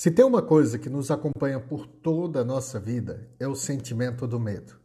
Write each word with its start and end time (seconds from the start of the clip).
Se 0.00 0.10
tem 0.10 0.24
uma 0.24 0.40
coisa 0.40 0.78
que 0.78 0.88
nos 0.88 1.10
acompanha 1.10 1.60
por 1.60 1.86
toda 1.86 2.40
a 2.40 2.44
nossa 2.44 2.80
vida, 2.80 3.28
é 3.38 3.46
o 3.46 3.54
sentimento 3.54 4.26
do 4.26 4.40
medo. 4.40 4.76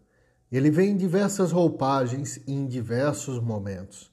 Ele 0.51 0.69
vem 0.69 0.89
em 0.89 0.97
diversas 0.97 1.53
roupagens 1.53 2.35
e 2.45 2.51
em 2.51 2.67
diversos 2.67 3.39
momentos. 3.39 4.11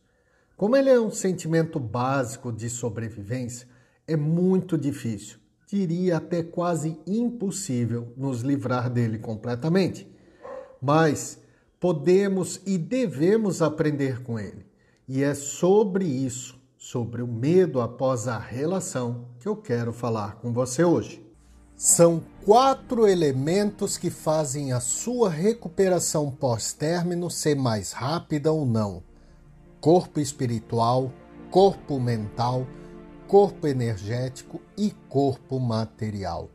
Como 0.56 0.76
ele 0.76 0.88
é 0.88 1.00
um 1.00 1.10
sentimento 1.10 1.80
básico 1.80 2.52
de 2.52 2.70
sobrevivência, 2.70 3.66
é 4.06 4.14
muito 4.14 4.78
difícil, 4.78 5.38
diria 5.66 6.18
até 6.18 6.40
quase 6.40 6.96
impossível, 7.04 8.12
nos 8.16 8.42
livrar 8.42 8.88
dele 8.88 9.18
completamente. 9.18 10.06
Mas 10.80 11.36
podemos 11.80 12.60
e 12.64 12.78
devemos 12.78 13.60
aprender 13.60 14.22
com 14.22 14.38
ele. 14.38 14.64
E 15.08 15.20
é 15.20 15.34
sobre 15.34 16.04
isso 16.04 16.61
sobre 16.82 17.22
o 17.22 17.28
medo 17.28 17.80
após 17.80 18.26
a 18.26 18.36
relação 18.36 19.28
que 19.38 19.46
eu 19.46 19.54
quero 19.54 19.92
falar 19.92 20.34
com 20.40 20.52
você 20.52 20.82
hoje. 20.82 21.24
São 21.76 22.20
quatro 22.44 23.06
elementos 23.06 23.96
que 23.96 24.10
fazem 24.10 24.72
a 24.72 24.80
sua 24.80 25.30
recuperação 25.30 26.28
pós-término 26.28 27.30
ser 27.30 27.54
mais 27.54 27.92
rápida 27.92 28.50
ou 28.50 28.66
não: 28.66 29.00
corpo 29.80 30.18
espiritual, 30.18 31.12
corpo 31.52 32.00
mental, 32.00 32.66
corpo 33.28 33.68
energético 33.68 34.60
e 34.76 34.90
corpo 35.08 35.60
material. 35.60 36.50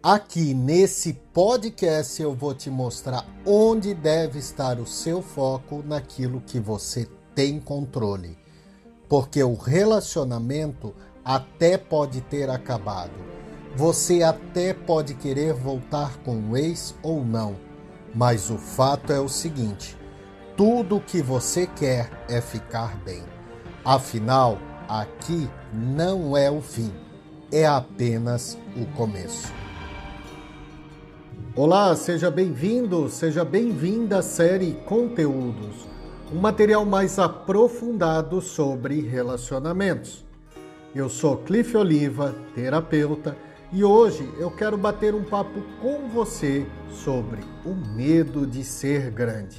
Aqui 0.00 0.54
nesse 0.54 1.12
podcast 1.12 2.22
eu 2.22 2.32
vou 2.32 2.54
te 2.54 2.70
mostrar 2.70 3.26
onde 3.44 3.94
deve 3.94 4.38
estar 4.38 4.78
o 4.78 4.86
seu 4.86 5.20
foco 5.20 5.82
naquilo 5.84 6.40
que 6.40 6.60
você 6.60 7.08
tem 7.34 7.58
controle 7.58 8.45
porque 9.08 9.42
o 9.42 9.54
relacionamento 9.54 10.94
até 11.24 11.76
pode 11.76 12.20
ter 12.20 12.50
acabado. 12.50 13.12
Você 13.74 14.22
até 14.22 14.72
pode 14.72 15.14
querer 15.14 15.52
voltar 15.52 16.16
com 16.18 16.50
o 16.50 16.56
ex 16.56 16.94
ou 17.02 17.24
não, 17.24 17.56
mas 18.14 18.50
o 18.50 18.56
fato 18.56 19.12
é 19.12 19.20
o 19.20 19.28
seguinte: 19.28 19.96
tudo 20.56 20.96
o 20.96 21.00
que 21.00 21.20
você 21.20 21.66
quer 21.66 22.10
é 22.28 22.40
ficar 22.40 22.96
bem. 23.04 23.22
Afinal, 23.84 24.58
aqui 24.88 25.48
não 25.72 26.36
é 26.36 26.50
o 26.50 26.60
fim, 26.60 26.92
é 27.52 27.66
apenas 27.66 28.58
o 28.76 28.86
começo. 28.96 29.52
Olá, 31.54 31.94
seja 31.96 32.30
bem-vindo, 32.30 33.08
seja 33.08 33.44
bem-vinda 33.44 34.18
à 34.18 34.22
série 34.22 34.72
Conteúdos 34.86 35.95
um 36.32 36.40
material 36.40 36.84
mais 36.84 37.18
aprofundado 37.18 38.40
sobre 38.40 39.00
relacionamentos. 39.00 40.24
Eu 40.94 41.08
sou 41.08 41.36
Cliff 41.36 41.76
Oliva, 41.76 42.34
terapeuta, 42.54 43.36
e 43.72 43.84
hoje 43.84 44.28
eu 44.38 44.50
quero 44.50 44.76
bater 44.76 45.14
um 45.14 45.22
papo 45.22 45.62
com 45.80 46.08
você 46.08 46.66
sobre 46.90 47.40
o 47.64 47.74
medo 47.74 48.46
de 48.46 48.64
ser 48.64 49.10
grande. 49.10 49.56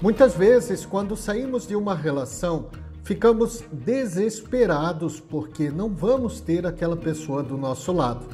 Muitas 0.00 0.34
vezes, 0.34 0.86
quando 0.86 1.16
saímos 1.16 1.66
de 1.66 1.74
uma 1.74 1.94
relação, 1.94 2.66
ficamos 3.02 3.64
desesperados 3.72 5.18
porque 5.18 5.70
não 5.70 5.88
vamos 5.88 6.40
ter 6.40 6.66
aquela 6.66 6.96
pessoa 6.96 7.42
do 7.42 7.56
nosso 7.56 7.90
lado. 7.92 8.26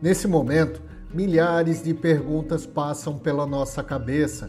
Nesse 0.00 0.28
momento, 0.28 0.80
milhares 1.12 1.82
de 1.82 1.92
perguntas 1.92 2.64
passam 2.64 3.18
pela 3.18 3.46
nossa 3.46 3.82
cabeça 3.82 4.48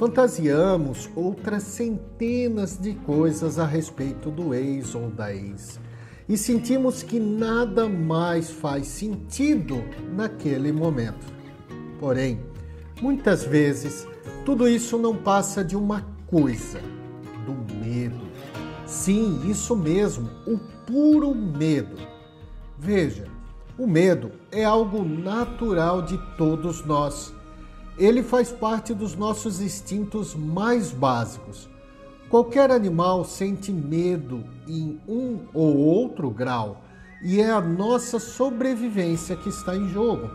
Fantasiamos 0.00 1.10
outras 1.14 1.62
centenas 1.62 2.78
de 2.78 2.94
coisas 2.94 3.58
a 3.58 3.66
respeito 3.66 4.30
do 4.30 4.54
ex 4.54 4.94
ou 4.94 5.10
da 5.10 5.30
ex 5.30 5.78
e 6.26 6.38
sentimos 6.38 7.02
que 7.02 7.20
nada 7.20 7.86
mais 7.86 8.48
faz 8.50 8.86
sentido 8.86 9.84
naquele 10.14 10.72
momento. 10.72 11.26
Porém, 11.98 12.40
muitas 13.02 13.44
vezes, 13.44 14.08
tudo 14.42 14.66
isso 14.66 14.96
não 14.96 15.14
passa 15.14 15.62
de 15.62 15.76
uma 15.76 16.06
coisa: 16.26 16.80
do 17.44 17.52
medo. 17.74 18.26
Sim, 18.86 19.38
isso 19.50 19.76
mesmo, 19.76 20.30
o 20.46 20.58
puro 20.86 21.34
medo. 21.34 21.98
Veja, 22.78 23.26
o 23.76 23.86
medo 23.86 24.32
é 24.50 24.64
algo 24.64 25.04
natural 25.04 26.00
de 26.00 26.16
todos 26.38 26.86
nós 26.86 27.34
ele 28.00 28.22
faz 28.22 28.50
parte 28.50 28.94
dos 28.94 29.14
nossos 29.14 29.60
instintos 29.60 30.34
mais 30.34 30.90
básicos. 30.90 31.68
Qualquer 32.30 32.70
animal 32.70 33.26
sente 33.26 33.70
medo 33.70 34.42
em 34.66 34.98
um 35.06 35.40
ou 35.52 35.76
outro 35.76 36.30
grau 36.30 36.82
e 37.22 37.42
é 37.42 37.50
a 37.50 37.60
nossa 37.60 38.18
sobrevivência 38.18 39.36
que 39.36 39.50
está 39.50 39.76
em 39.76 39.86
jogo. 39.90 40.30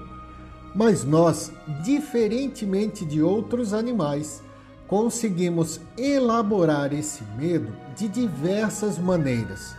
Mas 0.76 1.04
nós, 1.04 1.52
diferentemente 1.84 3.04
de 3.04 3.24
outros 3.24 3.74
animais, 3.74 4.44
conseguimos 4.88 5.82
elaborar 5.98 6.94
esse 6.94 7.24
medo 7.36 7.74
de 7.96 8.08
diversas 8.08 9.00
maneiras. 9.00 9.76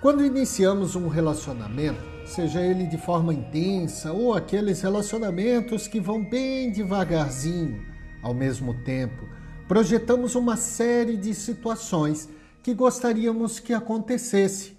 Quando 0.00 0.24
iniciamos 0.24 0.96
um 0.96 1.06
relacionamento, 1.06 2.15
seja 2.26 2.60
ele 2.60 2.86
de 2.86 2.98
forma 2.98 3.32
intensa 3.32 4.12
ou 4.12 4.34
aqueles 4.34 4.82
relacionamentos 4.82 5.86
que 5.86 6.00
vão 6.00 6.22
bem 6.22 6.72
devagarzinho 6.72 7.86
ao 8.22 8.34
mesmo 8.34 8.74
tempo, 8.82 9.24
projetamos 9.68 10.34
uma 10.34 10.56
série 10.56 11.16
de 11.16 11.32
situações 11.32 12.28
que 12.62 12.74
gostaríamos 12.74 13.60
que 13.60 13.72
acontecesse. 13.72 14.76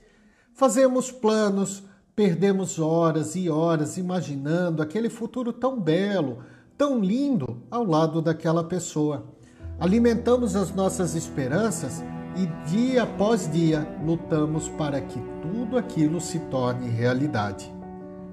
Fazemos 0.54 1.12
planos, 1.12 1.84
perdemos 2.16 2.80
horas 2.80 3.36
e 3.36 3.50
horas 3.50 3.98
imaginando 3.98 4.82
aquele 4.82 5.10
futuro 5.10 5.54
tão 5.54 5.80
belo, 5.80 6.40
tão 6.78 7.00
lindo 7.00 7.64
ao 7.72 7.86
lado 7.86 8.22
daquela 8.22 8.64
pessoa. 8.64 9.34
Alimentamos 9.80 10.56
as 10.56 10.74
nossas 10.74 11.16
esperanças 11.16 12.04
e 12.38 12.46
dia 12.70 13.04
após 13.04 13.52
dia 13.52 13.88
lutamos 14.06 14.70
para 14.70 15.02
que 15.02 15.20
tudo 15.42 15.78
aquilo 15.78 16.22
se 16.22 16.38
torne 16.40 16.88
realidade. 16.88 17.74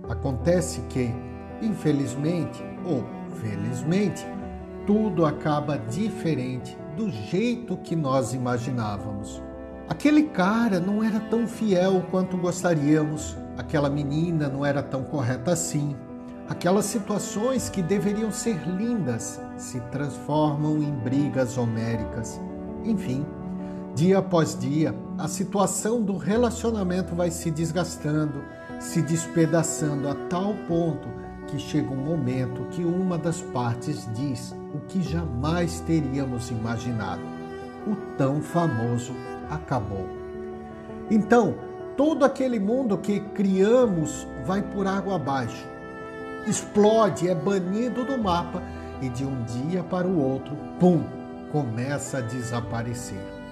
Acontece 0.08 0.82
que, 0.90 1.10
infelizmente 1.62 2.62
ou 2.84 3.02
felizmente, 3.40 4.26
tudo 4.86 5.24
acaba 5.24 5.78
diferente 5.78 6.76
do 6.94 7.10
jeito 7.10 7.78
que 7.78 7.96
nós 7.96 8.34
imaginávamos. 8.34 9.42
Aquele 9.88 10.24
cara 10.24 10.78
não 10.78 11.02
era 11.02 11.18
tão 11.18 11.46
fiel 11.46 12.04
quanto 12.10 12.36
gostaríamos, 12.36 13.36
aquela 13.56 13.88
menina 13.88 14.48
não 14.48 14.64
era 14.64 14.82
tão 14.82 15.02
correta 15.02 15.52
assim. 15.52 15.96
Aquelas 16.46 16.84
situações 16.84 17.70
que 17.70 17.80
deveriam 17.80 18.30
ser 18.30 18.58
lindas 18.68 19.40
se 19.56 19.80
transformam 19.90 20.82
em 20.82 20.92
brigas 20.92 21.56
homéricas. 21.56 22.38
Enfim, 22.84 23.24
Dia 23.94 24.18
após 24.18 24.58
dia, 24.58 24.92
a 25.16 25.28
situação 25.28 26.02
do 26.02 26.16
relacionamento 26.16 27.14
vai 27.14 27.30
se 27.30 27.48
desgastando, 27.48 28.42
se 28.80 29.00
despedaçando 29.00 30.08
a 30.08 30.16
tal 30.28 30.52
ponto 30.66 31.08
que 31.46 31.60
chega 31.60 31.92
um 31.92 32.04
momento 32.04 32.64
que 32.70 32.84
uma 32.84 33.16
das 33.16 33.40
partes 33.40 34.08
diz 34.12 34.52
o 34.74 34.80
que 34.88 35.00
jamais 35.00 35.78
teríamos 35.80 36.50
imaginado: 36.50 37.22
o 37.86 37.94
tão 38.16 38.42
famoso 38.42 39.14
acabou. 39.48 40.08
Então, 41.08 41.54
todo 41.96 42.24
aquele 42.24 42.58
mundo 42.58 42.98
que 42.98 43.20
criamos 43.20 44.26
vai 44.44 44.60
por 44.60 44.88
água 44.88 45.14
abaixo, 45.14 45.68
explode, 46.48 47.28
é 47.28 47.34
banido 47.34 48.04
do 48.04 48.18
mapa 48.18 48.60
e 49.00 49.08
de 49.08 49.24
um 49.24 49.44
dia 49.44 49.84
para 49.84 50.08
o 50.08 50.20
outro, 50.20 50.56
pum, 50.80 51.04
começa 51.52 52.18
a 52.18 52.22
desaparecer. 52.22 53.43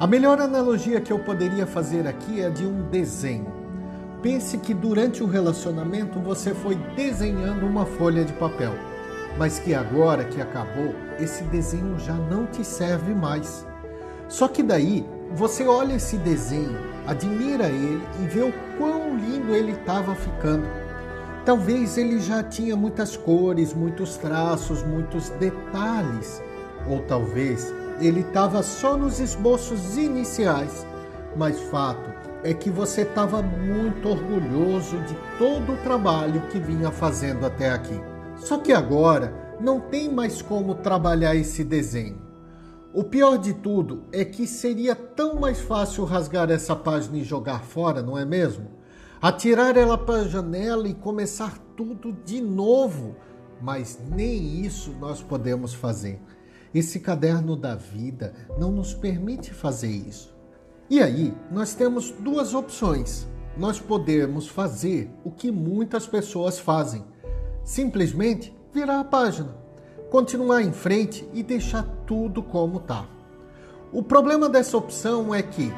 A 0.00 0.06
melhor 0.06 0.40
analogia 0.40 1.00
que 1.00 1.12
eu 1.12 1.18
poderia 1.18 1.66
fazer 1.66 2.06
aqui 2.06 2.40
é 2.40 2.48
de 2.48 2.64
um 2.64 2.88
desenho. 2.88 3.52
Pense 4.22 4.56
que 4.56 4.72
durante 4.72 5.24
o 5.24 5.26
relacionamento 5.26 6.20
você 6.20 6.54
foi 6.54 6.76
desenhando 6.94 7.66
uma 7.66 7.84
folha 7.84 8.24
de 8.24 8.32
papel, 8.34 8.74
mas 9.36 9.58
que 9.58 9.74
agora 9.74 10.24
que 10.24 10.40
acabou, 10.40 10.94
esse 11.18 11.42
desenho 11.44 11.98
já 11.98 12.14
não 12.14 12.46
te 12.46 12.64
serve 12.64 13.12
mais. 13.12 13.66
Só 14.28 14.46
que 14.46 14.62
daí 14.62 15.04
você 15.32 15.66
olha 15.66 15.94
esse 15.94 16.16
desenho, 16.18 16.78
admira 17.04 17.66
ele 17.66 18.00
e 18.22 18.26
vê 18.28 18.42
o 18.42 18.54
quão 18.78 19.16
lindo 19.16 19.52
ele 19.52 19.72
estava 19.72 20.14
ficando. 20.14 20.68
Talvez 21.44 21.98
ele 21.98 22.20
já 22.20 22.40
tinha 22.44 22.76
muitas 22.76 23.16
cores, 23.16 23.74
muitos 23.74 24.16
traços, 24.16 24.80
muitos 24.84 25.30
detalhes, 25.30 26.40
ou 26.86 27.00
talvez 27.00 27.74
ele 28.00 28.20
estava 28.20 28.62
só 28.62 28.96
nos 28.96 29.20
esboços 29.20 29.96
iniciais, 29.96 30.86
mas 31.36 31.60
fato 31.70 32.10
é 32.44 32.54
que 32.54 32.70
você 32.70 33.02
estava 33.02 33.42
muito 33.42 34.08
orgulhoso 34.08 34.98
de 35.00 35.16
todo 35.38 35.72
o 35.72 35.76
trabalho 35.78 36.40
que 36.48 36.58
vinha 36.58 36.90
fazendo 36.90 37.44
até 37.44 37.70
aqui. 37.70 38.00
Só 38.36 38.58
que 38.58 38.72
agora 38.72 39.56
não 39.60 39.80
tem 39.80 40.12
mais 40.12 40.40
como 40.40 40.76
trabalhar 40.76 41.34
esse 41.34 41.64
desenho. 41.64 42.22
O 42.92 43.04
pior 43.04 43.36
de 43.36 43.52
tudo 43.52 44.04
é 44.12 44.24
que 44.24 44.46
seria 44.46 44.94
tão 44.94 45.40
mais 45.40 45.60
fácil 45.60 46.04
rasgar 46.04 46.50
essa 46.50 46.74
página 46.74 47.18
e 47.18 47.24
jogar 47.24 47.62
fora, 47.62 48.02
não 48.02 48.16
é 48.16 48.24
mesmo? 48.24 48.78
atirar 49.20 49.76
ela 49.76 49.98
para 49.98 50.20
a 50.20 50.28
janela 50.28 50.88
e 50.88 50.94
começar 50.94 51.58
tudo 51.76 52.12
de 52.24 52.40
novo. 52.40 53.16
Mas 53.60 53.98
nem 54.08 54.60
isso 54.60 54.94
nós 55.00 55.20
podemos 55.20 55.74
fazer. 55.74 56.20
Esse 56.74 57.00
caderno 57.00 57.56
da 57.56 57.74
vida 57.74 58.34
não 58.58 58.70
nos 58.70 58.92
permite 58.92 59.52
fazer 59.52 59.88
isso. 59.88 60.36
E 60.90 61.00
aí, 61.00 61.34
nós 61.50 61.74
temos 61.74 62.10
duas 62.10 62.54
opções. 62.54 63.26
Nós 63.56 63.80
podemos 63.80 64.48
fazer 64.48 65.10
o 65.24 65.30
que 65.30 65.50
muitas 65.50 66.06
pessoas 66.06 66.58
fazem: 66.58 67.04
simplesmente 67.64 68.56
virar 68.72 69.00
a 69.00 69.04
página, 69.04 69.56
continuar 70.10 70.62
em 70.62 70.72
frente 70.72 71.28
e 71.32 71.42
deixar 71.42 71.82
tudo 72.06 72.42
como 72.42 72.78
está. 72.78 73.06
O 73.92 74.02
problema 74.02 74.48
dessa 74.48 74.76
opção 74.76 75.34
é 75.34 75.42
que, 75.42 75.72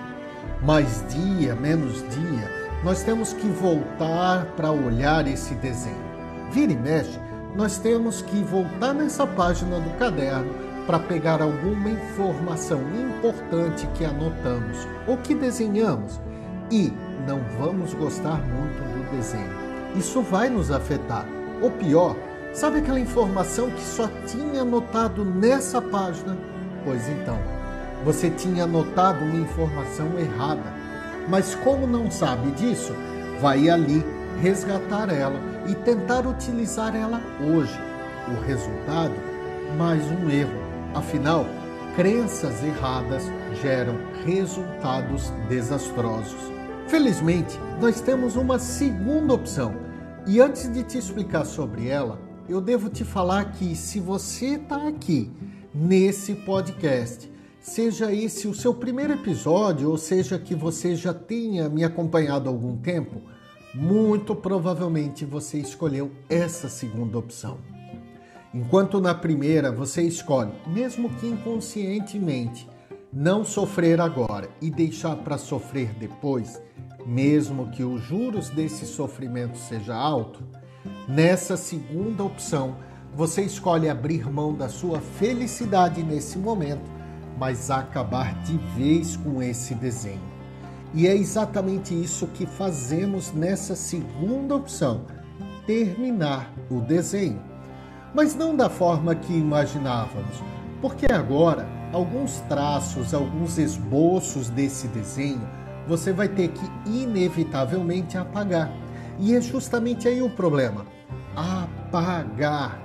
mais 0.65 1.05
dia, 1.09 1.55
menos 1.55 1.95
dia, 2.09 2.61
nós 2.85 3.03
temos 3.05 3.33
que 3.33 3.47
voltar 3.47 4.47
para 4.57 4.73
olhar 4.73 5.27
esse 5.29 5.55
desenho. 5.55 6.11
Vira 6.51 6.73
e 6.73 6.77
mexe, 6.77 7.19
nós 7.57 7.79
temos 7.79 8.23
que 8.23 8.43
voltar 8.43 8.93
nessa 8.93 9.27
página 9.27 9.79
do 9.79 9.91
caderno 9.99 10.70
para 10.91 10.99
pegar 10.99 11.41
alguma 11.41 11.89
informação 11.89 12.81
importante 12.93 13.87
que 13.95 14.05
anotamos 14.05 14.89
ou 15.07 15.17
que 15.19 15.37
desenhamos 15.37 16.21
e 16.69 16.93
não 17.29 17.39
vamos 17.61 17.95
gostar 17.95 18.43
muito 18.43 18.83
do 18.83 19.17
desenho. 19.17 19.55
Isso 19.95 20.21
vai 20.21 20.49
nos 20.49 20.69
afetar. 20.73 21.25
Ou 21.63 21.71
pior, 21.71 22.17
sabe 22.53 22.79
aquela 22.79 22.99
informação 22.99 23.71
que 23.71 23.83
só 23.83 24.09
tinha 24.27 24.63
anotado 24.63 25.25
nessa 25.25 25.81
página? 25.81 26.37
Pois 26.85 27.09
então, 27.09 27.39
você 28.05 28.29
tinha 28.29 28.65
anotado 28.65 29.25
uma 29.25 29.37
informação 29.37 30.19
errada 30.19 30.81
mas 31.29 31.55
como 31.55 31.87
não 31.87 32.11
sabe 32.11 32.51
disso, 32.53 32.93
vai 33.41 33.69
ali 33.69 34.05
resgatar 34.43 35.09
ela 35.09 35.39
e 35.69 35.75
tentar 35.77 36.27
utilizar 36.27 36.97
ela 36.97 37.21
hoje. 37.41 37.79
O 38.27 38.45
resultado? 38.45 39.15
Mais 39.79 40.03
um 40.11 40.29
erro. 40.29 40.60
Afinal, 40.95 41.47
crenças 41.95 42.65
erradas 42.65 43.23
geram 43.63 43.95
resultados 44.25 45.31
desastrosos. 45.49 46.51
Felizmente, 46.89 47.57
nós 47.81 48.01
temos 48.01 48.35
uma 48.35 48.59
segunda 48.59 49.33
opção. 49.33 49.73
E 50.27 50.41
antes 50.41 50.71
de 50.73 50.83
te 50.83 50.99
explicar 50.99 51.45
sobre 51.45 51.87
ela, 51.87 52.21
eu 52.49 52.61
devo 52.61 52.91
te 52.91 53.05
falar 53.05 53.53
que 53.53 53.77
se 53.77 54.01
você 54.01 54.57
está 54.57 54.89
aqui 54.89 55.31
nesse 55.73 56.35
podcast 56.35 57.31
seja 57.61 58.13
esse 58.13 58.49
o 58.49 58.55
seu 58.55 58.75
primeiro 58.75 59.13
episódio, 59.13 59.91
ou 59.91 59.97
seja 59.97 60.39
que 60.39 60.55
você 60.55 60.97
já 60.97 61.15
tenha 61.15 61.69
me 61.69 61.85
acompanhado 61.85 62.49
há 62.49 62.53
algum 62.53 62.77
tempo, 62.77 63.23
muito 63.73 64.35
provavelmente 64.35 65.25
você 65.25 65.59
escolheu 65.59 66.11
essa 66.29 66.69
segunda 66.69 67.17
opção. 67.17 67.80
Enquanto 68.53 69.01
na 69.01 69.15
primeira 69.15 69.71
você 69.71 70.03
escolhe, 70.03 70.53
mesmo 70.67 71.11
que 71.11 71.27
inconscientemente, 71.27 72.69
não 73.13 73.45
sofrer 73.45 74.01
agora 74.01 74.49
e 74.61 74.71
deixar 74.71 75.17
para 75.17 75.39
sofrer 75.39 75.95
depois, 75.95 76.61
mesmo 77.07 77.71
que 77.71 77.83
os 77.83 78.03
juros 78.03 78.51
desse 78.51 78.87
sofrimento 78.87 79.57
seja 79.57 79.95
alto, 79.95 80.43
nessa 81.09 81.57
segunda 81.57 82.25
opção 82.25 82.77
você 83.15 83.43
escolhe 83.43 83.89
abrir 83.89 84.31
mão 84.31 84.55
da 84.55 84.69
sua 84.69 85.01
felicidade 85.01 86.03
nesse 86.03 86.39
momento 86.39 87.01
mas 87.41 87.71
acabar 87.71 88.35
de 88.43 88.59
vez 88.77 89.17
com 89.17 89.43
esse 89.43 89.75
desenho. 89.75 90.21
E 90.93 91.07
é 91.07 91.17
exatamente 91.17 91.95
isso 91.95 92.27
que 92.27 92.45
fazemos 92.45 93.33
nessa 93.33 93.75
segunda 93.75 94.55
opção: 94.55 95.07
terminar 95.67 96.53
o 96.71 96.81
desenho. 96.81 97.50
Mas 98.15 98.35
não 98.35 98.57
da 98.57 98.69
forma 98.69 99.15
que 99.15 99.33
imaginávamos, 99.33 100.43
porque 100.81 101.07
agora 101.13 101.69
alguns 101.93 102.41
traços, 102.49 103.15
alguns 103.15 103.59
esboços 103.59 104.49
desse 104.49 104.89
desenho 104.89 105.61
você 105.87 106.13
vai 106.13 106.29
ter 106.29 106.49
que 106.49 106.71
inevitavelmente 106.87 108.17
apagar. 108.17 108.71
E 109.19 109.35
é 109.35 109.41
justamente 109.41 110.07
aí 110.07 110.23
o 110.23 110.31
problema: 110.31 110.87
apagar. 111.35 112.81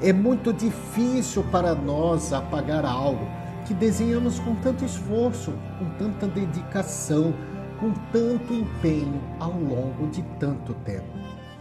É 0.00 0.12
muito 0.12 0.52
difícil 0.52 1.42
para 1.44 1.74
nós 1.74 2.32
apagar 2.32 2.84
algo 2.84 3.26
que 3.66 3.72
desenhamos 3.72 4.38
com 4.38 4.54
tanto 4.56 4.84
esforço, 4.84 5.52
com 5.78 5.86
tanta 5.98 6.26
dedicação, 6.26 7.32
com 7.80 7.92
tanto 8.12 8.52
empenho 8.52 9.20
ao 9.40 9.52
longo 9.52 10.06
de 10.08 10.22
tanto 10.38 10.74
tempo. 10.84 11.06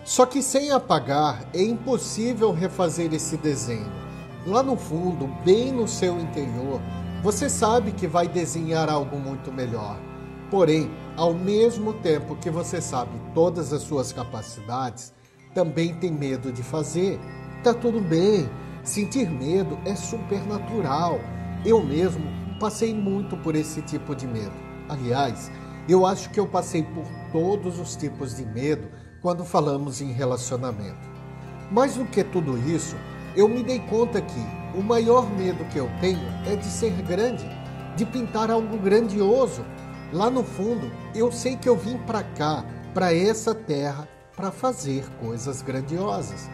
Só 0.06 0.25
que 0.25 0.42
sem 0.42 0.72
apagar 0.72 1.44
é 1.54 1.62
impossível 1.62 2.54
refazer 2.54 3.13
esse 3.13 3.36
desenho. 3.36 3.92
Lá 4.48 4.63
no 4.63 4.78
fundo, 4.78 5.28
bem 5.44 5.74
no 5.74 5.88
seu 5.88 6.18
interior, 6.18 6.80
você 7.22 7.50
sabe 7.50 7.92
que 7.92 8.07
vai 8.07 8.28
desenhar 8.28 8.90
algo 8.90 9.18
muito 9.18 9.52
melhor. 9.52 10.00
Porém, 10.50 10.90
ao 11.18 11.34
mesmo 11.34 11.92
tempo 11.92 12.38
que 12.38 12.50
você 12.50 12.80
sabe 12.80 13.19
todas 13.34 13.74
as 13.74 13.81
suas 13.81 14.13
capacidades, 14.13 15.12
também 15.54 15.94
tem 15.96 16.12
medo 16.12 16.51
de 16.51 16.63
fazer. 16.63 17.19
Tá 17.63 17.74
tudo 17.74 18.00
bem. 18.00 18.50
Sentir 18.84 19.30
medo 19.30 19.78
é 19.84 19.96
supernatural 19.96 21.19
eu 21.66 21.84
mesmo 21.84 22.24
passei 22.60 22.94
muito 22.94 23.36
por 23.38 23.56
esse 23.56 23.81
tipo 23.81 24.16
de 24.16 24.28
medo. 24.28 24.54
Aliás, 24.88 25.51
eu 25.90 26.06
acho 26.06 26.30
que 26.30 26.40
eu 26.40 26.48
passei 26.48 26.84
por 26.84 27.06
todos 27.31 27.80
os 27.80 27.96
tipos 27.96 28.38
de 28.38 28.46
medo 28.46 28.88
quando 29.25 29.44
falamos 29.44 30.01
em 30.01 30.12
relacionamento. 30.12 31.10
Mais 31.72 31.95
do 31.95 32.06
que 32.06 32.24
tudo 32.24 32.60
isso, 32.60 32.95
eu 33.36 33.50
me 33.50 33.63
dei 33.63 33.80
conta 33.80 34.22
que 34.22 34.39
o 34.77 34.83
maior 34.83 35.27
medo 35.31 35.66
que 35.66 35.80
eu 35.80 35.89
tenho 36.00 36.22
é 36.45 36.56
de 36.56 36.68
ser 36.68 36.92
grande, 37.01 37.44
de 37.95 38.06
pintar 38.06 38.51
algo 38.51 38.77
grandioso. 38.77 39.66
Lá 40.13 40.30
no 40.30 40.44
fundo, 40.44 40.92
eu 41.16 41.31
sei 41.31 41.56
que 41.56 41.68
eu 41.68 41.75
vim 41.75 41.98
para 42.06 42.22
cá, 42.22 42.63
para 42.94 43.16
essa 43.16 43.56
terra, 43.56 44.07
para 44.36 44.51
fazer 44.51 45.04
coisas 45.19 45.63
grandiosas. 45.63 46.48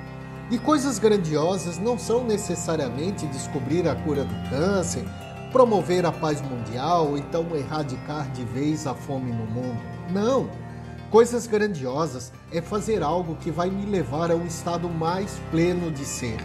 E 0.49 0.57
coisas 0.57 0.97
grandiosas 0.97 1.77
não 1.77 1.99
são 1.99 2.23
necessariamente 2.23 3.27
descobrir 3.27 3.85
a 3.85 3.95
cura 3.95 4.23
do 4.23 4.49
câncer, 4.49 5.03
promover 5.51 6.05
a 6.05 6.11
paz 6.13 6.41
mundial 6.41 7.17
então 7.17 7.45
erradicar 7.53 8.31
de 8.31 8.45
vez 8.45 8.87
a 8.87 8.93
fome 8.93 9.33
no 9.33 9.45
mundo. 9.45 9.81
Não! 10.09 10.70
Coisas 11.11 11.45
grandiosas 11.45 12.31
é 12.53 12.61
fazer 12.61 13.03
algo 13.03 13.35
que 13.35 13.51
vai 13.51 13.69
me 13.69 13.85
levar 13.85 14.31
ao 14.31 14.45
estado 14.45 14.87
mais 14.87 15.41
pleno 15.51 15.91
de 15.91 16.05
ser, 16.05 16.37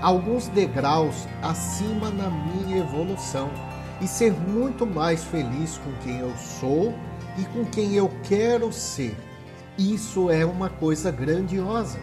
alguns 0.00 0.46
degraus 0.46 1.26
acima 1.42 2.10
na 2.10 2.30
minha 2.30 2.78
evolução 2.78 3.50
e 4.00 4.06
ser 4.06 4.32
muito 4.32 4.86
mais 4.86 5.24
feliz 5.24 5.78
com 5.78 5.92
quem 6.04 6.20
eu 6.20 6.32
sou 6.36 6.94
e 7.36 7.44
com 7.46 7.64
quem 7.64 7.94
eu 7.94 8.08
quero 8.22 8.72
ser. 8.72 9.16
Isso 9.76 10.30
é 10.30 10.46
uma 10.46 10.70
coisa 10.70 11.10
grandiosa. 11.10 11.98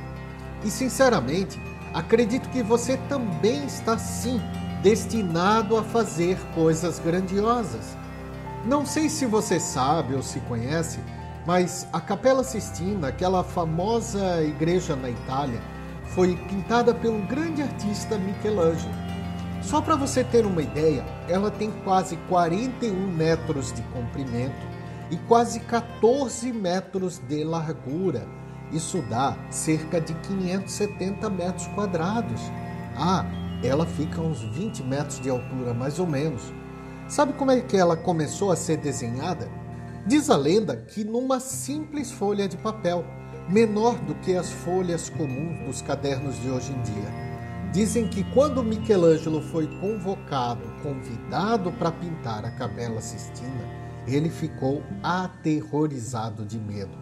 E 0.65 0.69
sinceramente, 0.69 1.57
acredito 1.93 2.49
que 2.49 2.61
você 2.61 2.97
também 3.07 3.65
está 3.65 3.97
sim 3.97 4.41
destinado 4.83 5.77
a 5.77 5.83
fazer 5.83 6.37
coisas 6.53 6.99
grandiosas. 6.99 7.95
Não 8.65 8.85
sei 8.85 9.07
se 9.07 9.25
você 9.25 9.61
sabe 9.61 10.13
ou 10.13 10.21
se 10.21 10.41
conhece, 10.41 10.99
mas 11.45 11.87
a 11.91 11.99
Capela 11.99 12.43
Sistina, 12.43 13.07
aquela 13.07 13.43
famosa 13.43 14.41
igreja 14.43 14.95
na 14.95 15.09
Itália, 15.09 15.61
foi 16.15 16.35
pintada 16.49 16.93
pelo 16.93 17.21
grande 17.23 17.61
artista 17.61 18.17
Michelangelo. 18.17 18.93
Só 19.61 19.81
para 19.81 19.95
você 19.95 20.23
ter 20.23 20.45
uma 20.45 20.61
ideia, 20.61 21.05
ela 21.27 21.51
tem 21.51 21.71
quase 21.83 22.17
41 22.27 22.93
metros 23.07 23.71
de 23.71 23.81
comprimento 23.83 24.67
e 25.09 25.17
quase 25.17 25.59
14 25.61 26.51
metros 26.51 27.19
de 27.19 27.43
largura 27.43 28.27
isso 28.71 29.01
dá 29.09 29.37
cerca 29.49 29.99
de 29.99 30.13
570 30.13 31.29
metros 31.29 31.67
quadrados. 31.67 32.41
Ah, 32.95 33.25
ela 33.61 33.85
fica 33.85 34.21
a 34.21 34.23
uns 34.23 34.41
20 34.41 34.83
metros 34.83 35.19
de 35.19 35.29
altura, 35.29 35.73
mais 35.73 35.99
ou 35.99 36.07
menos. 36.07 36.53
Sabe 37.07 37.33
como 37.33 37.51
é 37.51 37.59
que 37.59 37.75
ela 37.75 37.97
começou 37.97 38.51
a 38.51 38.55
ser 38.55 38.77
desenhada? 38.77 39.49
Diz 40.05 40.31
a 40.31 40.35
lenda 40.35 40.75
que 40.75 41.03
numa 41.03 41.39
simples 41.39 42.11
folha 42.11 42.47
de 42.47 42.57
papel, 42.57 43.05
menor 43.47 43.99
do 43.99 44.15
que 44.15 44.35
as 44.35 44.49
folhas 44.49 45.09
comuns 45.11 45.59
dos 45.59 45.81
cadernos 45.81 46.41
de 46.41 46.49
hoje 46.49 46.71
em 46.71 46.81
dia. 46.81 47.21
Dizem 47.71 48.07
que 48.07 48.23
quando 48.33 48.63
Michelangelo 48.63 49.41
foi 49.43 49.67
convocado, 49.79 50.63
convidado 50.81 51.71
para 51.73 51.91
pintar 51.91 52.43
a 52.43 52.51
Capela 52.51 52.99
Sistina, 52.99 53.63
ele 54.07 54.29
ficou 54.29 54.81
aterrorizado 55.03 56.45
de 56.45 56.57
medo. 56.57 56.97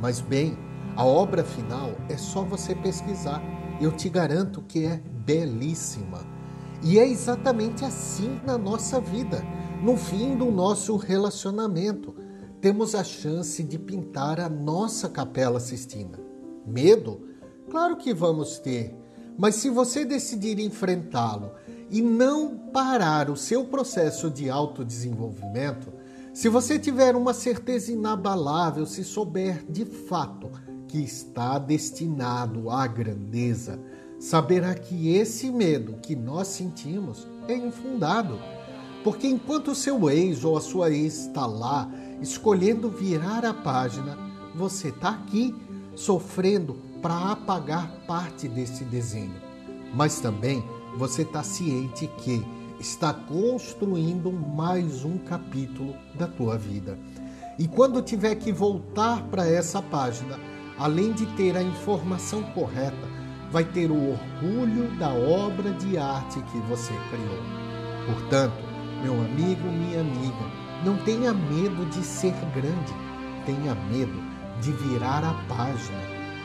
Mas 0.00 0.20
bem, 0.20 0.56
a 0.96 1.04
obra 1.04 1.42
final 1.42 1.90
é 2.08 2.16
só 2.16 2.42
você 2.42 2.76
pesquisar. 2.76 3.42
Eu 3.80 3.90
te 3.90 4.08
garanto 4.08 4.62
que 4.62 4.86
é 4.86 5.02
belíssima. 5.26 6.24
E 6.82 6.98
é 6.98 7.06
exatamente 7.06 7.84
assim 7.84 8.40
na 8.46 8.56
nossa 8.56 9.00
vida, 9.00 9.44
no 9.82 9.96
fim 9.96 10.36
do 10.36 10.50
nosso 10.50 10.96
relacionamento. 10.96 12.19
Temos 12.60 12.94
a 12.94 13.02
chance 13.02 13.62
de 13.62 13.78
pintar 13.78 14.38
a 14.38 14.48
nossa 14.48 15.08
Capela 15.08 15.58
Sistina. 15.58 16.18
Medo? 16.66 17.28
Claro 17.70 17.96
que 17.96 18.12
vamos 18.12 18.58
ter, 18.58 18.94
mas 19.38 19.54
se 19.54 19.70
você 19.70 20.04
decidir 20.04 20.58
enfrentá-lo 20.58 21.52
e 21.88 22.02
não 22.02 22.56
parar 22.72 23.30
o 23.30 23.36
seu 23.36 23.64
processo 23.64 24.30
de 24.30 24.50
autodesenvolvimento, 24.50 25.92
se 26.34 26.48
você 26.48 26.78
tiver 26.78 27.16
uma 27.16 27.32
certeza 27.32 27.92
inabalável, 27.92 28.84
se 28.86 29.02
souber 29.04 29.64
de 29.68 29.84
fato 29.84 30.50
que 30.86 30.98
está 30.98 31.58
destinado 31.58 32.68
à 32.68 32.86
grandeza, 32.86 33.80
saberá 34.18 34.74
que 34.74 35.14
esse 35.14 35.50
medo 35.50 35.94
que 36.02 36.14
nós 36.14 36.48
sentimos 36.48 37.26
é 37.48 37.54
infundado. 37.54 38.38
Porque 39.02 39.26
enquanto 39.26 39.72
o 39.72 39.74
seu 39.74 40.10
ex 40.10 40.44
ou 40.44 40.56
a 40.56 40.60
sua 40.60 40.90
ex 40.90 41.26
está 41.26 41.46
lá 41.46 41.90
escolhendo 42.20 42.90
virar 42.90 43.44
a 43.44 43.54
página, 43.54 44.18
você 44.54 44.88
está 44.88 45.10
aqui 45.10 45.54
sofrendo 45.94 46.74
para 47.00 47.32
apagar 47.32 47.90
parte 48.06 48.46
desse 48.46 48.84
desenho. 48.84 49.34
Mas 49.94 50.20
também 50.20 50.62
você 50.96 51.22
está 51.22 51.42
ciente 51.42 52.06
que 52.18 52.44
está 52.78 53.12
construindo 53.12 54.32
mais 54.32 55.04
um 55.04 55.18
capítulo 55.18 55.94
da 56.14 56.26
tua 56.26 56.56
vida. 56.56 56.98
E 57.58 57.68
quando 57.68 58.02
tiver 58.02 58.34
que 58.36 58.52
voltar 58.52 59.22
para 59.24 59.46
essa 59.46 59.82
página, 59.82 60.38
além 60.78 61.12
de 61.12 61.26
ter 61.36 61.56
a 61.56 61.62
informação 61.62 62.42
correta, 62.54 63.08
vai 63.50 63.64
ter 63.64 63.90
o 63.90 64.12
orgulho 64.12 64.90
da 64.98 65.10
obra 65.10 65.72
de 65.72 65.98
arte 65.98 66.40
que 66.40 66.58
você 66.68 66.92
criou. 67.10 67.60
Portanto, 68.06 68.69
meu 69.02 69.14
amigo, 69.14 69.66
minha 69.68 70.00
amiga, 70.00 70.44
não 70.84 70.96
tenha 70.98 71.32
medo 71.32 71.86
de 71.90 72.04
ser 72.04 72.34
grande, 72.54 72.92
tenha 73.46 73.74
medo 73.74 74.22
de 74.60 74.72
virar 74.72 75.24
a 75.24 75.34
página, 75.48 75.98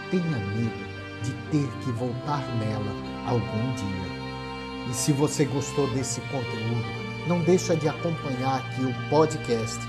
tenha 0.09 0.37
medo 0.37 0.85
de 1.21 1.31
ter 1.51 1.67
que 1.83 1.91
voltar 1.91 2.41
nela 2.59 2.91
algum 3.27 3.73
dia. 3.75 4.89
E 4.89 4.93
se 4.93 5.11
você 5.11 5.45
gostou 5.45 5.87
desse 5.89 6.21
conteúdo, 6.21 7.05
não 7.27 7.39
deixa 7.41 7.75
de 7.75 7.89
acompanhar 7.89 8.59
aqui 8.59 8.85
o 8.85 9.09
podcast, 9.09 9.79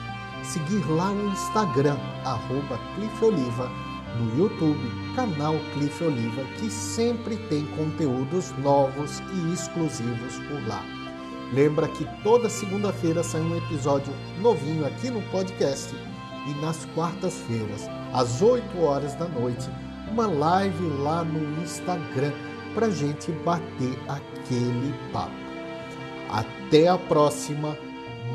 seguir 0.42 0.84
lá 0.90 1.10
no 1.10 1.30
Instagram, 1.30 1.98
arroba 2.24 2.80
Cliff 2.94 3.24
Oliva, 3.24 3.70
no 4.18 4.38
YouTube, 4.38 4.90
canal 5.14 5.54
Cliff 5.74 6.02
Oliva, 6.02 6.42
que 6.58 6.70
sempre 6.70 7.36
tem 7.48 7.66
conteúdos 7.76 8.52
novos 8.58 9.20
e 9.34 9.52
exclusivos 9.52 10.38
por 10.48 10.66
lá. 10.66 11.05
Lembra 11.52 11.88
que 11.88 12.04
toda 12.22 12.48
segunda-feira 12.48 13.22
sai 13.22 13.40
um 13.40 13.56
episódio 13.56 14.12
novinho 14.40 14.84
aqui 14.84 15.10
no 15.10 15.22
podcast 15.30 15.94
e 16.48 16.60
nas 16.60 16.84
quartas-feiras, 16.94 17.88
às 18.12 18.42
8 18.42 18.80
horas 18.80 19.14
da 19.14 19.26
noite, 19.28 19.68
uma 20.10 20.26
live 20.26 20.88
lá 21.02 21.24
no 21.24 21.62
Instagram 21.62 22.32
para 22.74 22.90
gente 22.90 23.30
bater 23.44 23.98
aquele 24.08 24.94
papo. 25.12 25.34
Até 26.30 26.88
a 26.88 26.98
próxima, 26.98 27.76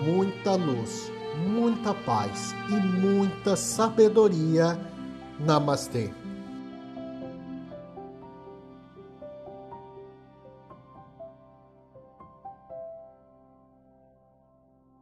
muita 0.03 0.55
luz, 0.55 1.11
muita 1.47 1.93
paz 1.93 2.55
e 2.69 2.73
muita 2.73 3.55
sabedoria. 3.55 4.79
Namastê. 5.39 6.11